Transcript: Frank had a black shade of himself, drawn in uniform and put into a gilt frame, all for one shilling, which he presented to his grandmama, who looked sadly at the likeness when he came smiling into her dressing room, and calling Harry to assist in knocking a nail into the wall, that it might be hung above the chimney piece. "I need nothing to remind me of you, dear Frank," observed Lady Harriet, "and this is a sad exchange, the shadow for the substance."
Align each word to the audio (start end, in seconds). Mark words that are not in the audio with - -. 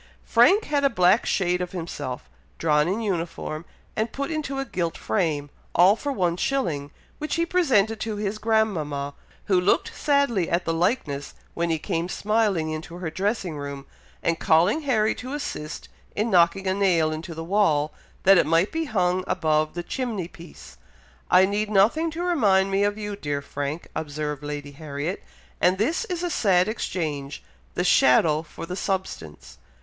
Frank 0.25 0.63
had 0.65 0.83
a 0.83 0.89
black 0.89 1.27
shade 1.27 1.61
of 1.61 1.73
himself, 1.73 2.27
drawn 2.57 2.87
in 2.87 3.01
uniform 3.01 3.65
and 3.95 4.11
put 4.11 4.31
into 4.31 4.57
a 4.57 4.65
gilt 4.65 4.97
frame, 4.97 5.51
all 5.75 5.95
for 5.95 6.11
one 6.11 6.37
shilling, 6.37 6.89
which 7.19 7.35
he 7.35 7.45
presented 7.45 7.99
to 7.99 8.15
his 8.15 8.39
grandmama, 8.39 9.13
who 9.45 9.61
looked 9.61 9.95
sadly 9.95 10.49
at 10.49 10.65
the 10.65 10.73
likeness 10.73 11.35
when 11.53 11.69
he 11.69 11.77
came 11.77 12.09
smiling 12.09 12.71
into 12.71 12.95
her 12.97 13.11
dressing 13.11 13.57
room, 13.57 13.85
and 14.23 14.39
calling 14.39 14.81
Harry 14.81 15.13
to 15.13 15.33
assist 15.35 15.87
in 16.15 16.31
knocking 16.31 16.65
a 16.65 16.73
nail 16.73 17.11
into 17.11 17.35
the 17.35 17.43
wall, 17.43 17.93
that 18.23 18.39
it 18.39 18.47
might 18.47 18.71
be 18.71 18.85
hung 18.85 19.23
above 19.27 19.75
the 19.75 19.83
chimney 19.83 20.27
piece. 20.27 20.77
"I 21.29 21.45
need 21.45 21.69
nothing 21.69 22.09
to 22.09 22.23
remind 22.23 22.71
me 22.71 22.83
of 22.83 22.97
you, 22.97 23.15
dear 23.15 23.43
Frank," 23.43 23.87
observed 23.95 24.41
Lady 24.41 24.71
Harriet, 24.71 25.21
"and 25.61 25.77
this 25.77 26.05
is 26.05 26.23
a 26.23 26.31
sad 26.31 26.67
exchange, 26.67 27.43
the 27.75 27.83
shadow 27.83 28.41
for 28.41 28.65
the 28.65 28.75
substance." 28.75 29.59